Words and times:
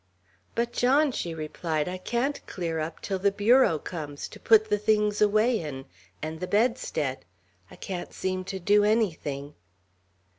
"But, 0.55 0.73
John," 0.73 1.11
she 1.11 1.35
replied, 1.35 1.87
"I 1.87 1.99
can't 1.99 2.43
clear 2.47 2.79
up 2.79 3.01
till 3.03 3.19
the 3.19 3.31
bureau 3.31 3.77
comes, 3.77 4.27
to 4.29 4.39
put 4.39 4.67
the 4.67 4.79
things 4.79 5.21
away 5.21 5.59
in, 5.59 5.85
and 6.23 6.39
the 6.39 6.47
bedstead. 6.47 7.23
I 7.69 7.75
can't 7.75 8.11
seem 8.11 8.43
to 8.45 8.57
do 8.57 8.83
anything." 8.83 9.53